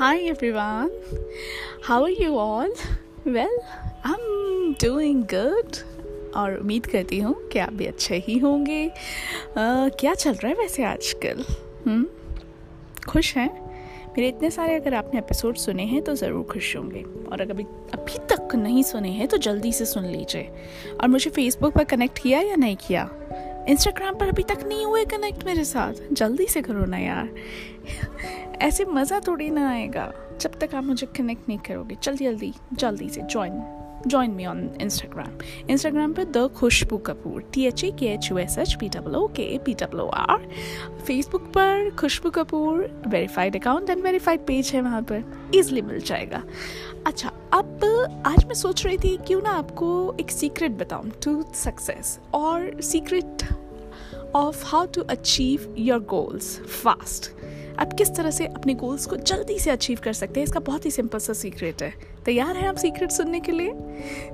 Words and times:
Hi 0.00 0.16
everyone, 0.16 0.90
how 1.82 2.04
are 2.04 2.16
you 2.22 2.38
all? 2.38 2.70
Well, 3.26 3.56
I'm 4.04 4.74
doing 4.74 5.18
good. 5.26 5.78
और 6.36 6.56
उम्मीद 6.60 6.86
करती 6.86 7.18
हूँ 7.18 7.48
कि 7.48 7.58
आप 7.58 7.72
भी 7.72 7.86
अच्छे 7.86 8.16
ही 8.16 8.38
होंगे। 8.38 8.88
uh, 8.88 9.90
क्या 10.00 10.14
चल 10.14 10.32
रहा 10.32 10.48
है 10.48 10.54
वैसे 10.54 10.84
आजकल? 10.84 11.44
hmm? 11.88 12.04
खुश 13.06 13.36
हैं? 13.36 13.50
मेरे 14.08 14.28
इतने 14.28 14.50
सारे 14.50 14.76
अगर 14.76 14.94
आपने 14.94 15.20
एपिसोड 15.20 15.56
सुने 15.56 15.82
हैं 15.82 16.02
तो 16.02 16.14
ज़रूर 16.14 16.44
खुश 16.44 16.76
होंगे। 16.76 17.02
और 17.32 17.40
अगर 17.40 17.50
अभी 17.50 17.64
अभी 17.94 18.18
तक 18.18 18.54
नहीं 18.54 18.82
सुने 18.82 19.10
हैं 19.10 19.28
तो 19.28 19.36
जल्दी 19.36 19.72
से 19.72 19.84
सुन 19.84 20.04
लीजिए। 20.04 20.50
और 21.02 21.08
मुझे 21.08 21.30
फेसबुक 21.30 21.74
पर 21.74 21.84
कनेक्ट 21.84 22.18
किया 22.18 22.40
या 22.40 22.56
नहीं 22.56 22.76
किया? 22.76 23.10
इंस्टाग्राम 23.68 24.14
पर 24.14 24.28
अभी 24.28 24.42
तक 24.42 24.64
नहीं 24.66 24.86
हुए 24.86 25.04
कनेक्ट 25.04 25.44
मेरे 25.44 25.64
साथ। 25.64 25.92
जल्दी 26.12 26.46
से 26.46 26.62
करो 26.62 26.84
ना 26.84 26.98
यार। 26.98 27.28
ऐसे 28.62 28.84
मज़ा 28.84 29.20
थोड़ी 29.26 29.50
ना 29.50 29.68
आएगा 29.70 30.12
जब 30.40 30.58
तक 30.60 30.74
आप 30.74 30.84
मुझे 30.84 31.06
कनेक्ट 31.16 31.48
नहीं 31.48 31.58
करोगे। 31.58 31.96
जल्दी 32.02 32.24
जल्दी 32.24 32.52
जल्दी 32.72 33.08
से 33.08 33.22
join 33.22 33.62
join 34.06 34.30
me 34.30 34.44
on 34.46 34.60
Instagram 34.80 35.32
Instagram 35.70 36.12
पर 36.14 36.24
the 36.24 36.46
Khushboo 36.56 36.98
Kapoor 36.98 37.42
T 37.54 37.64
H 37.66 37.84
A 37.84 37.90
K 37.98 38.06
H 38.06 38.30
U 38.30 38.38
S 38.38 38.56
H 38.58 38.74
P 38.80 38.88
double 38.88 39.26
K 39.36 39.58
P 39.64 39.74
double 39.80 40.06
R 40.06 40.48
Facebook 41.06 41.42
पर 41.56 41.90
Khushboo 41.98 42.30
Kapoor 42.30 43.02
verified 43.06 43.56
account 43.56 43.90
and 43.90 44.02
verified 44.02 44.46
page 44.46 44.70
है 44.74 44.80
वहाँ 44.82 45.02
पर। 45.02 45.24
Easily 45.54 45.82
मिल 45.82 46.00
जाएगा। 46.00 46.42
अच्छा 47.06 47.32
अब 47.52 47.84
आज 48.26 48.44
मैं 48.44 48.54
सोच 48.54 48.84
रही 48.86 48.98
थी, 48.98 49.16
क्यों 49.26 49.40
ना 49.42 49.50
आपको 49.50 50.16
एक 50.20 50.30
सीक्रेट 50.30 50.72
बताऊँ 50.78 51.10
टू 51.24 51.42
सक्सेस 51.54 52.18
और 52.34 52.80
secret 52.82 53.48
of 54.34 54.64
how 54.66 54.86
to 54.86 55.02
achieve 55.02 55.74
your 55.78 55.98
goals 55.98 56.58
fast 56.58 57.30
आप 57.78 57.92
किस 57.92 58.14
तरह 58.14 58.30
से 58.30 58.46
अपने 58.46 58.74
गोल्स 58.74 59.06
को 59.06 59.16
जल्दी 59.16 59.58
से 59.58 59.70
अचीव 59.70 59.98
कर 60.04 60.12
सकते 60.12 60.40
हैं? 60.40 60.44
इसका 60.44 60.60
बहुत 60.60 60.84
ही 60.86 60.90
सिंपल 60.90 61.18
सा 61.18 61.32
सीक्रेट 61.32 61.82
है। 61.82 61.94
तैयार 62.24 62.56
हैं 62.56 62.68
आप 62.68 62.76
सीक्रेट 62.76 63.10
सुनने 63.10 63.40
के 63.40 63.52
लिए? 63.52 63.72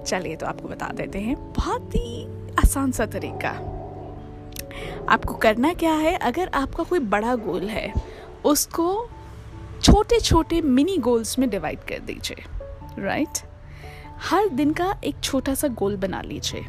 चलिए 0.06 0.36
तो 0.36 0.46
आपको 0.46 0.68
बता 0.68 0.86
देते 0.86 1.18
हैं। 1.18 1.52
बहुत 1.52 1.90
ही 1.94 2.24
आसान 2.52 2.92
सा 2.92 3.06
तरीका। 3.06 3.50
आपको 5.08 5.34
करना 5.34 5.72
क्या 5.74 5.92
है? 5.92 6.16
अगर 6.16 6.48
आपका 6.48 6.84
कोई 6.84 6.98
बड़ा 6.98 7.34
गोल 7.34 7.68
है, 7.68 7.92
उसको 8.44 9.08
छोटे 9.82 10.20
छोटे 10.20 10.60
मिनी 10.60 10.96
गोल्स 10.98 11.38
में 11.38 11.50
डिवाइड 11.50 11.78
कर 11.78 11.98
दीजिए 11.98 12.44
राइट 12.98 13.38
हर 14.30 14.48
दिन 14.48 14.72
का 14.72 15.00
एक 15.04 15.16
छोटा 15.22 15.54
सा 15.54 15.68
गोल 15.68 15.96
बना 15.96 16.22
लीजिए। 16.22 16.66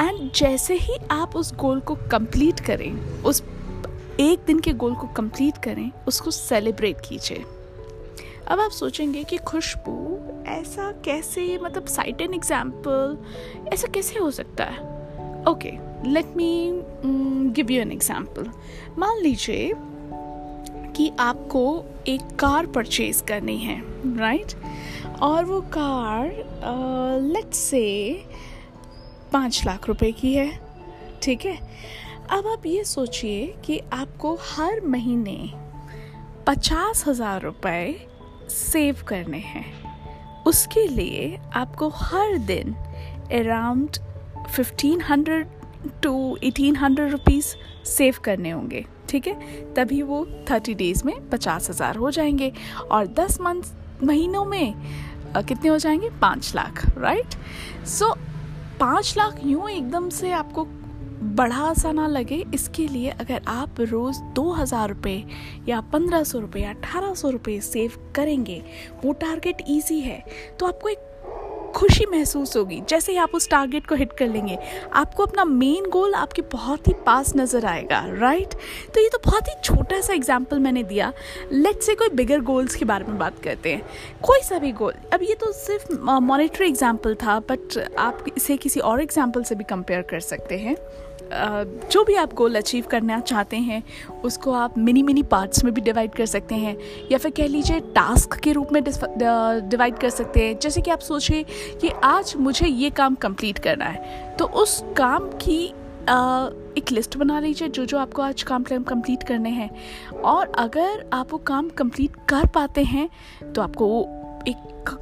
एंड 0.00 0.30
जैसे 0.32 0.74
ही 0.74 0.96
आप 1.10 1.36
उस 1.36 1.54
गोल 1.54 1.80
को 1.80 1.94
कंप्लीट 2.10 2.60
करें 2.60 3.22
उस 3.22 3.42
एक 4.20 4.44
दिन 4.46 4.58
के 4.58 4.72
गोल 4.72 4.94
को 4.94 5.06
कंप्लीट 5.06 5.58
करें 5.58 5.90
उसको 6.08 6.30
सेलिब्रेट 6.30 7.00
कीजिए। 7.08 7.44
अब 8.48 8.60
आप 8.60 8.70
सोचेंगे 8.70 9.24
कि 9.24 9.36
खुशबू 9.38 10.18
ऐसा 10.46 10.90
कैसे 11.04 11.58
मतलब 11.62 11.86
साइट 11.86 12.20
एन 12.20 12.34
एग्ज़ाम्पल 12.34 13.18
ऐसा 13.72 13.88
कैसे 13.88 14.18
हो 14.18 14.30
सकता 14.30 14.64
है? 14.64 14.78
Okay 15.48 15.72
let 16.10 16.26
me 16.36 16.82
give 17.54 17.70
you 17.70 17.80
an 17.80 17.92
example 17.92 18.50
मान 18.98 19.20
लीजिए 19.22 19.72
कि 20.96 21.10
आपको 21.20 21.62
एक 22.08 22.20
कार 22.36 22.66
परचेज 22.66 23.22
करनी 23.28 23.58
है 23.58 23.80
राइट 24.18 24.46
right? 24.46 25.20
और 25.20 25.44
वो 25.44 25.60
कार 25.60 26.26
लेट्स 27.22 27.58
uh, 27.58 27.64
से 27.64 28.24
पाँच 29.32 29.62
लाख 29.66 29.88
रुपए 29.88 30.10
की 30.12 30.34
है। 30.34 30.50
ठीक 31.22 31.44
है? 31.44 31.56
अब 32.30 32.46
आप 32.46 32.66
ये 32.66 32.84
सोचिए 32.84 33.46
कि 33.64 33.78
आपको 33.92 34.34
हर 34.42 34.80
महीने 34.80 35.38
पचास 36.46 37.04
हज़ार 37.06 37.42
रुपये 37.42 38.06
सेव 38.50 39.02
करने 39.08 39.38
हैं। 39.38 39.64
उसके 40.46 40.86
लिए 40.86 41.38
आपको 41.54 41.88
हर 41.88 42.36
दिन 42.46 42.74
around 43.32 43.96
fifteen 44.48 45.00
hundred 45.00 45.48
to 46.02 46.38
eighteen 46.44 46.76
hundred 46.76 47.10
rupees 47.10 47.54
save 47.88 48.14
करने 48.24 48.50
होंगे। 48.50 48.84
ठीक 49.08 49.26
है? 49.26 49.34
तभी 49.74 50.00
वो 50.02 50.26
थर्टी 50.50 50.74
डेज़ 50.74 51.04
में 51.06 51.28
पचास 51.30 51.70
हज़ार 51.70 51.96
हो 51.96 52.10
जाएँगे 52.10 52.52
और 52.90 53.06
दस 53.14 53.40
मंथ 53.40 53.62
महीनों 54.04 54.44
में 54.44 54.74
कितने 55.38 55.68
हो 55.68 55.78
जाएँगे? 55.78 56.10
पाँच 56.20 56.52
लाख 56.54 56.84
राइट 56.98 57.34
सो 57.88 58.14
पाँच 58.80 59.14
लाख 59.16 59.40
यूँ 59.44 59.68
एकदम 59.70 60.08
से 60.10 60.30
आपको 60.32 60.64
बड़ा 61.36 61.72
सा 61.74 61.90
ना 61.92 62.06
लगे, 62.06 62.36
इसके 62.54 62.86
लिए 62.88 63.10
अगर 63.10 63.42
आप 63.48 63.80
रोज़ 63.80 64.20
दो 64.34 64.50
हज़ार 64.52 64.88
रुपये 64.88 65.24
या 65.68 65.80
पंद्रह 65.92 66.22
सौ 66.24 66.38
रुपये 66.38 66.62
या 66.62 66.70
अठारह 66.70 67.14
सौ 67.14 67.30
रुपये 67.30 67.60
सेव 67.60 67.92
करेंगे, 68.16 68.62
वो 69.04 69.12
टारगेट 69.12 69.62
इजी 69.68 70.00
है। 70.00 70.24
तो 70.60 70.66
आपको 70.66 70.88
एक 70.88 70.98
खुशी 71.74 72.06
महसूस 72.06 72.56
होगी, 72.56 72.80
जैसे 72.88 73.12
ही 73.12 73.18
आप 73.18 73.34
उस 73.34 73.48
टारगेट 73.50 73.86
को 73.86 73.94
हिट 73.94 74.12
कर 74.12 74.28
लेंगे। 74.28 74.58
आपको 74.94 75.26
अपना 75.26 75.44
मेन 75.44 75.88
गोल 75.90 76.14
आपके 76.14 76.42
बहुत 76.52 76.88
ही 76.88 76.92
पास 77.06 77.32
नज़र 77.36 77.66
आएगा 77.66 78.04
राइट 78.10 78.54
तो 78.94 79.00
ये 79.00 79.08
तो 79.08 79.18
बहुत 79.24 79.48
ही 79.48 79.54
छोटा 79.64 80.00
सा 80.00 80.14
एग्ज़ाम्पल 80.14 80.58
मैंने 80.58 80.82
दिया। 80.84 81.12
लेट 81.52 81.82
से 81.82 81.94
कोई 81.94 82.08
बिगर 82.10 82.40
गोल्स 82.42 82.74
के 82.74 82.84
बारे 82.84 83.04
में 83.04 83.18
बात 83.18 83.38
करते 83.44 83.72
हैं। 83.72 83.82
कोई 84.22 84.40
सा 84.40 84.58
भी 84.58 84.72
गोल 84.72 84.94
अब 85.12 85.22
ये 85.22 85.34
तो 85.34 85.52
सिर्फ़ 85.54 85.92
मॉनिटरी 86.02 86.66
एग्ज़ाम्पल 86.66 87.14
था 87.22 87.38
बट 87.50 87.78
आप 87.98 88.24
इसे 88.36 88.56
किसी 88.56 88.80
और 88.82 89.02
एग्ज़ाम्पल 89.02 89.42
से 89.42 89.54
भी 89.54 89.64
कंपेयर 89.66 90.02
कर 90.10 90.20
सकते 90.22 90.58
हैं। 90.58 90.76
जो 91.32 92.02
भी 92.04 92.14
आप 92.14 92.32
गोल 92.34 92.54
अचीव 92.56 92.84
करना 92.90 93.18
चाहते 93.20 93.56
हैं, 93.58 93.82
उसको 94.24 94.52
आप 94.52 94.78
मिनी 94.78 95.02
मिनी 95.02 95.22
पार्ट्स 95.24 95.64
में 95.64 95.72
भी 95.74 95.80
डिवाइड 95.80 96.14
कर 96.14 96.26
सकते 96.26 96.54
हैं, 96.54 96.76
या 97.12 97.18
फिर 97.18 97.30
कह 97.30 97.46
लीजिए 97.46 97.80
टास्क 97.94 98.38
के 98.38 98.52
रूप 98.52 98.72
में 98.72 98.82
डिवाइड 98.82 99.98
कर 99.98 100.10
सकते 100.10 100.46
हैं। 100.46 100.58
जैसे 100.58 100.80
कि 100.80 100.90
आप 100.90 101.00
सोचिए 101.00 101.44
कि 101.80 101.88
आज 102.04 102.34
मुझे 102.38 102.66
ये 102.66 102.90
काम 102.92 103.14
कंप्लीट 103.16 103.58
करना 103.58 103.84
है 103.84 104.34
तो 104.36 104.44
उस 104.54 104.82
काम 104.96 105.28
की 105.42 105.64
एक 106.78 106.90
लिस्ट 106.92 107.16
बना 107.16 107.38
लीजिए 107.40 107.68
जो 107.68 107.84
जो 107.84 107.98
आपको 107.98 108.22
आज 108.22 108.42
काम 108.42 108.64
कंप्लीट 108.64 109.22
करने 109.22 109.50
हैं। 109.50 109.70
और 110.24 110.52
अगर 110.58 111.08
आप 111.12 111.32
वो 111.32 111.38
काम 111.38 111.68
कंप्लीट 111.68 112.16
कर 112.28 112.46
पाते 112.46 112.84
हैं 112.84 113.08
तो 113.52 113.62
आपको 113.62 113.86
एक 114.48 114.96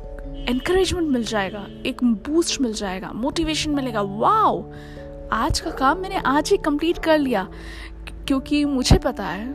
इनक्रेजमेंट 0.48 1.08
मिल 1.08 1.24
जाएगा, 1.24 1.66
एक 1.86 2.02
बूस्ट 2.04 2.60
मिल 2.60 2.72
जाएगा 2.74 3.12
मोटिवेशन 3.14 3.70
मिलेगा। 3.70 4.02
वाओ 4.02 4.62
आज 5.32 5.60
का 5.60 5.70
काम 5.70 5.98
मैंने 5.98 6.16
आज 6.16 6.50
ही 6.50 6.56
कंप्लीट 6.56 6.98
कर 6.98 7.18
लिया 7.18 7.46
क्योंकि 8.28 8.64
मुझे 8.64 8.98
पता 8.98 9.24
है 9.24 9.46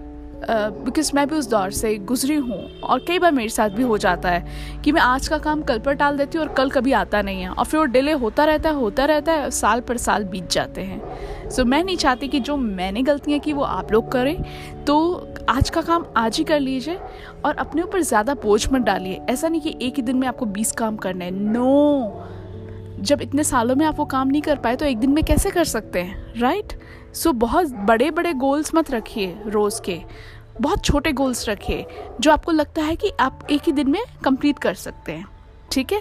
बिकॉज़ 0.45 1.09
uh, 1.09 1.15
मैं 1.15 1.27
भी 1.27 1.35
उस 1.35 1.47
दौर 1.49 1.71
से 1.71 1.95
गुजरी 1.97 2.35
हूँ 2.35 2.57
और 2.81 3.03
कई 3.07 3.19
बार 3.19 3.31
मेरे 3.31 3.49
साथ 3.49 3.69
भी 3.69 3.83
हो 3.83 3.97
जाता 3.97 4.29
है 4.29 4.81
कि 4.81 4.91
मैं 4.91 5.01
आज 5.01 5.27
का 5.27 5.37
काम 5.37 5.61
कल 5.61 5.79
पर 5.79 5.93
टाल 5.93 6.17
देती 6.17 6.37
हूँ 6.37 6.45
और 6.47 6.53
कल 6.53 6.69
कभी 6.69 6.91
आता 6.91 7.21
नहीं 7.21 7.41
है 7.41 7.49
और 7.49 7.65
फिर 7.65 7.79
वो 7.79 7.85
डिले 7.85 8.11
होता 8.11 8.45
रहता 8.45 8.69
है 8.69 8.75
होता 8.75 9.05
रहता 9.05 9.31
है 9.31 9.51
साल 9.51 9.81
पर 9.81 9.97
साल 9.97 10.23
बीत 10.23 10.49
जाते 10.49 10.81
हैं। 10.81 11.49
सो 11.49 11.61
so, 11.61 11.67
मैं 11.67 11.83
नहीं 11.83 11.97
चाहती 11.97 12.27
कि 12.27 12.39
जो 12.39 12.57
मैंने 12.57 13.01
गलतियाँ 13.01 13.39
की 13.39 13.53
वो 13.53 13.63
आप 13.63 13.91
लोग 13.91 14.11
करें 14.11 14.43
तो 14.85 15.27
आज 15.49 15.69
का 15.69 15.81
काम 15.81 16.05
आज 16.17 16.37
ही 16.37 16.43
कर 16.43 16.59
लीजिए 16.59 16.99
और 17.45 17.55
अपने 17.55 17.81
ऊपर 17.81 18.01
ज़्यादा 18.01 18.33
बोझ 18.33 18.67
मत 18.73 18.81
डालिए। 18.81 19.21
ऐसा 19.29 19.47
नहीं 19.47 19.61
कि 19.61 19.75
एक 19.81 19.95
ही 19.95 20.01
दिन 20.01 20.17
में 20.17 20.27
आपको 20.27 20.45
बीस 20.45 20.71
काम 20.71 20.97
करने 20.97 21.25
हैं। 21.25 21.31
नो 21.31 22.27
जब 23.03 23.21
इतने 23.21 23.43
सालों 23.43 23.75
में 23.75 23.85
आप 23.85 23.97
वो 23.97 24.05
काम 24.05 24.27
नहीं 24.27 24.41
कर 24.41 24.55
पाए 24.55 24.75
तो 24.75 24.85
एक 24.85 24.97
दिन 24.97 25.09
में 25.09 25.23
कैसे 25.23 25.49
कर 25.51 25.63
सकते 25.63 26.01
हैं 26.01 26.39
राइट 26.39 26.73
सो 27.13 27.29
so, 27.29 27.35
बहुत 27.35 27.67
बड़े 27.67 28.11
बड़े 28.11 28.33
गोल्स 28.33 28.75
मत 28.75 28.91
रखिए 28.91 29.35
रोज़ 29.47 29.81
के। 29.81 29.99
बहुत 30.61 30.85
छोटे 30.85 31.11
गोल्स 31.11 31.49
रखिए 31.49 31.85
जो 32.21 32.31
आपको 32.31 32.51
लगता 32.51 32.81
है 32.81 32.95
कि 32.95 33.11
आप 33.19 33.47
एक 33.51 33.61
ही 33.61 33.71
दिन 33.71 33.89
में 33.89 34.01
कंप्लीट 34.23 34.59
कर 34.59 34.73
सकते 34.73 35.11
हैं। 35.11 35.25
ठीक 35.73 35.93
है? 35.93 35.99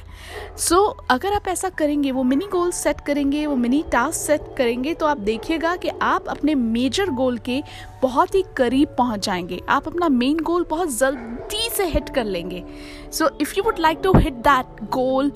सो 0.59 0.79
अगर 1.11 1.33
आप 1.33 1.49
ऐसा 1.49 1.69
करेंगे, 1.69 2.11
वो 2.13 2.23
मिनी 2.23 2.47
गोल 2.53 2.71
सेट 2.71 3.01
करेंगे, 3.01 3.45
वो 3.47 3.57
मिनी 3.57 3.83
टास्क 3.93 4.21
सेट 4.21 4.55
करेंगे 4.59 4.95
तो 4.95 5.07
आप 5.07 5.19
देखिएगा 5.21 5.75
कि 5.77 5.89
आप 6.03 6.29
अपने 6.29 6.55
मेजर 6.55 7.11
गोल 7.11 7.39
के 7.39 7.63
बहुत 8.03 8.35
ही 8.35 8.43
करीब 8.57 8.95
पहुँच 8.99 9.27
जाएँगे। 9.27 9.61
आप 9.69 9.87
अपना 9.89 10.09
मेन 10.09 10.41
गोल 10.43 10.67
बहुत 10.71 10.97
जल्दी 10.99 11.69
से 11.77 11.87
हिट 11.87 12.09
कर 12.15 12.25
लेंगे। 12.25 12.65
So 13.13 13.31
if 13.41 13.55
you 13.57 13.65
would 13.65 13.79
like 13.79 14.01
to 14.03 14.13
hit 14.19 14.35
that 14.49 14.83
goal 14.93 15.33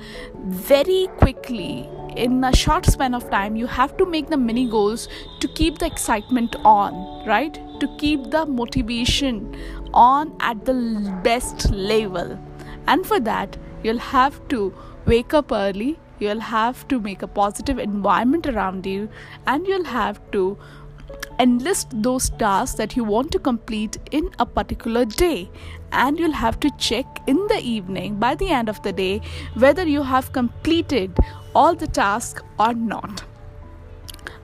very 0.71 1.07
quickly 1.23 1.73
in 2.25 2.43
a 2.43 2.51
short 2.57 2.91
span 2.91 3.15
of 3.15 3.29
time 3.31 3.57
you 3.57 3.67
have 3.71 3.97
to 3.99 4.07
make 4.07 4.29
the 4.31 4.35
mini 4.35 4.67
goals 4.69 5.09
to 5.43 5.49
keep 5.49 5.79
the 5.81 5.83
excitement 5.83 6.57
on 6.67 7.05
right 7.29 7.59
to 7.81 7.87
keep 8.01 8.27
the 8.35 8.45
motivation 8.49 9.41
on 9.95 10.39
at 10.51 10.65
the 10.65 10.75
best 11.25 11.67
level 11.73 12.37
and 12.89 13.05
for 13.05 13.19
that 13.19 13.57
you'll 13.86 14.06
have 14.12 14.40
to 14.50 14.74
wake 15.06 15.34
up 15.34 15.52
early 15.52 15.98
you'll 16.20 16.48
have 16.52 16.88
to 16.88 17.00
make 17.00 17.22
a 17.24 17.28
positive 17.28 17.80
environment 17.80 18.48
around 18.48 18.86
you 18.86 19.10
and 19.48 19.68
you'll 19.68 19.92
have 19.94 20.20
to 20.32 20.58
enlist 21.40 21.96
those 22.04 22.30
tasks 22.42 22.78
that 22.78 22.96
you 22.96 23.04
want 23.04 23.32
to 23.32 23.40
complete 23.40 23.98
in 24.12 24.30
a 24.40 24.46
particular 24.46 25.04
day 25.06 25.50
and 25.92 26.20
you'll 26.20 26.40
have 26.42 26.60
to 26.60 26.70
check 26.78 27.22
in 27.28 27.38
the 27.48 27.60
evening 27.60 28.16
by 28.16 28.36
the 28.36 28.50
end 28.50 28.70
of 28.70 28.82
the 28.84 28.94
day 28.94 29.20
whether 29.56 29.88
you 29.88 30.04
have 30.04 30.32
completed 30.32 31.18
all 31.56 31.76
the 31.76 31.88
tasks 31.88 32.42
or 32.60 32.74
not 32.74 33.26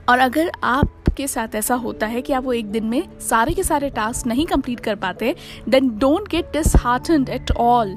और 0.08 0.18
अगर 0.18 0.50
आप 0.64 1.01
आपके 1.13 1.27
साथ 1.27 1.55
ऐसा 1.55 1.75
होता 1.75 2.07
है 2.07 2.21
कि 2.21 2.33
आप 2.33 2.43
वो 2.43 2.53
एक 2.53 2.71
दिन 2.71 2.83
में 2.83 3.19
सारे 3.21 3.53
के 3.53 3.63
सारे 3.63 3.89
टास्क 3.89 4.27
नहीं 4.27 4.45
कंप्लीट 4.45 4.79
कर 4.79 4.95
पाते 4.95 5.35
then 5.69 5.89
don't 5.99 6.27
get 6.27 6.45
disheartened 6.75 7.25
at 7.29 7.51
all 7.51 7.95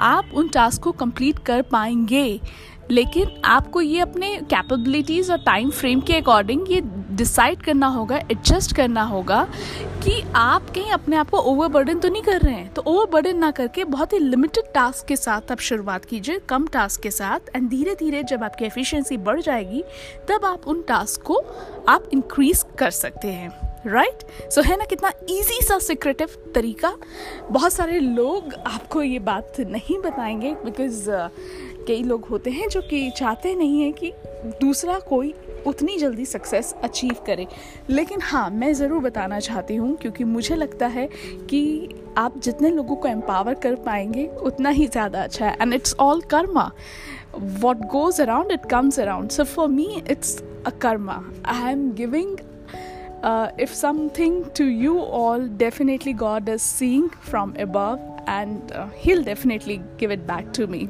आप 0.00 0.30
उन 0.34 0.48
टास्क 0.48 0.82
को 0.82 0.92
कंप्लीट 0.92 1.38
कर 1.38 1.62
पाएँगे, 1.62 2.40
लेकिन 2.90 3.40
आपको 3.44 3.80
ये 3.80 4.00
अपने 4.00 4.36
कैपेबिलिटीज़ 4.50 5.32
और 5.32 5.38
टाइम 5.38 5.70
फ्रेम 5.70 6.00
के 6.00 6.16
अकॉर्डिंग 6.16 6.72
ये 6.72 6.80
डिसाइड 7.16 7.62
करना 7.62 7.86
होगा 7.86 8.16
एडजस्ट 8.16 8.76
करना 8.76 9.02
होगा 9.02 9.48
कि 10.04 10.24
आप 10.34 10.70
कहीं 10.70 10.90
अपने 10.90 11.16
आप 11.16 11.30
को 11.30 11.36
ओवरबर्डन 11.36 11.98
तो 11.98 12.08
नहीं 12.08 12.22
कर 12.22 12.40
रहे 12.40 12.54
हैं। 12.54 12.74
तो 12.74 12.82
ओवरबर्डन 12.82 13.36
ना 13.36 13.50
करके 13.50 13.84
बहुत 13.84 14.12
ही 14.12 14.18
लिमिटेड 14.18 14.72
टास्क 14.74 15.06
के 15.06 15.16
साथ 15.16 15.52
आप 15.52 15.58
शुरुआत 15.58 16.04
कीजिए 16.04 16.38
कम 16.38 16.66
टास्क 16.66 17.00
के 17.00 17.10
साथ 17.10 17.56
एंड 17.56 17.68
धीरे 17.68 17.94
धीरे 17.94 18.22
जब 18.22 18.44
आपकी 18.44 18.64
एफिशिएंसी 18.64 19.16
बढ़ 19.16 19.40
जाएगी 19.40 19.84
तब 20.28 20.44
आप 20.44 20.68
उन 20.68 20.82
टास्क 20.82 21.22
को 21.22 21.42
आप 21.88 22.08
इंक्रीज 22.12 22.64
कर 22.78 22.90
सकते 22.90 23.28
हैं। 23.28 23.72
Right 23.86 24.18
right? 24.18 24.54
सो 24.54 24.60
so, 24.60 24.66
है 24.66 24.76
ना 24.76 24.84
कितना 24.84 25.12
इजी 25.30 25.60
सा 25.62 25.78
सिक्रेटिव 25.78 26.28
तरीका? 26.54 26.96
बहुत 27.50 27.72
सारे 27.72 28.00
लोग 28.00 28.54
आपको 28.54 29.02
ये 29.02 29.18
बात 29.18 29.56
नहीं 29.60 29.98
बताएँगे 29.98 30.54
बिकॉज़ 30.54 31.10
uh, 31.10 31.28
कई 31.86 32.02
लोग 32.02 32.24
होते 32.24 32.50
हैं 32.50 32.68
जो 32.68 32.80
कि 32.80 33.10
चाहते 33.10 33.54
नहीं 33.54 33.80
हैं 33.80 33.92
कि 33.92 34.12
दूसरा 34.60 34.98
कोई 34.98 35.34
उतनी 35.66 35.96
जल्दी 35.98 36.24
सक्सेस 36.26 36.74
अचीव 36.84 37.14
करें। 37.26 37.46
लेकिन 37.90 38.20
हाँ 38.22 38.48
मैं 38.50 38.72
ज़रूर 38.74 39.02
बताना 39.02 39.38
चाहती 39.40 39.76
हूँ 39.76 39.96
क्योंकि 39.96 40.24
मुझे 40.24 40.56
लगता 40.56 40.86
है 40.86 41.08
कि 41.50 41.88
आप 42.18 42.38
जितने 42.44 42.70
लोगों 42.70 42.96
को 42.96 43.08
एम्पावर 43.08 43.54
कर 43.62 43.74
पाएँगे 43.86 44.26
उतना 44.42 44.70
ही 44.70 44.86
ज़्यादा 44.86 45.22
अच्छा 45.22 45.46
है। 45.46 45.56
And 45.60 45.74
it's 45.74 45.94
all 46.00 46.20
karma 46.30 46.70
what 47.34 47.86
goes 47.92 48.20
around 48.20 48.52
it 48.52 48.66
comes 48.70 49.00
around 49.00 49.30
so 49.30 49.44
for 49.44 49.68
me 49.68 50.02
it's 50.10 50.42
a 50.66 50.70
karma 50.82 51.22
I 51.46 51.72
am 51.72 51.92
giving 51.92 52.36
if 53.62 53.74
something 53.78 54.38
to 54.58 54.64
you 54.84 54.92
all 55.16 55.44
definitely 55.58 56.12
god 56.22 56.48
is 56.54 56.64
seeing 56.68 57.04
from 57.26 57.52
above 57.64 58.00
and 58.32 58.72
uh, 58.78 58.86
he'll 59.02 59.22
definitely 59.28 59.76
give 60.00 60.14
it 60.14 60.24
back 60.30 60.48
to 60.58 60.66
me. 60.72 60.80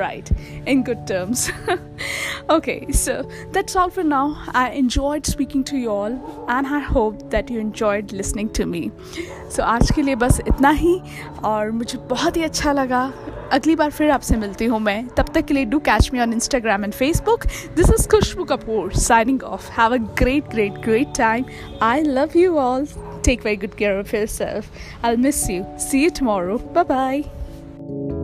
Right. 0.00 0.32
In 0.66 0.82
good 0.88 1.06
terms. 1.10 1.44
okay 2.49 2.91
so 2.91 3.15
that's 3.51 3.75
all 3.75 3.89
for 3.89 4.03
now 4.03 4.25
i 4.53 4.69
enjoyed 4.71 5.25
speaking 5.25 5.63
to 5.63 5.77
you 5.77 5.91
all 5.91 6.17
and 6.55 6.67
i 6.67 6.79
hope 6.79 7.29
that 7.29 7.49
you 7.49 7.59
enjoyed 7.59 8.11
listening 8.21 8.49
to 8.59 8.65
me 8.73 8.83
so 9.49 9.63
आज 9.63 9.91
के 9.95 10.01
लिए 10.01 10.15
बस 10.25 10.39
इतना 10.47 10.69
ही 10.81 10.99
और 11.45 11.71
मुझे 11.71 11.97
बहुत 12.09 12.37
ही 12.37 12.43
अच्छा 12.43 12.73
लगा 12.73 13.03
अगली 13.53 13.75
बार 13.75 13.91
फिर 13.91 14.09
आपसे 14.11 14.37
मिलती 14.37 14.65
हूँ 14.65 14.79
मैं 14.79 15.07
तब 15.17 15.29
तक 15.33 15.45
के 15.45 15.53
लिए 15.53 15.65
do 15.65 15.79
catch 15.87 16.09
me 16.13 16.19
on 16.19 16.33
Instagram 16.33 16.83
and 16.83 16.93
Facebook 16.93 17.45
this 17.75 17.89
is 17.99 18.07
Khushboo 18.11 18.43
Kapoor 18.51 18.93
signing 19.07 19.43
off 19.43 19.69
have 19.79 19.93
a 19.93 19.97
great 20.19 20.49
great 20.51 20.83
great 20.85 21.15
time 21.17 21.45
I 21.83 22.01
love 22.03 22.37
you 22.37 22.55
all 22.57 22.87
take 23.23 23.41
very 23.41 23.55
good 23.55 23.77
care 23.77 23.99
of 23.99 24.11
yourself. 24.13 24.69
I'll 25.01 25.17
miss 25.17 25.47
you. 25.49 25.65
See 25.77 26.03
you 26.03 26.11
tomorrow. 26.11 26.57
Bye 26.57 26.83
bye. 26.83 28.16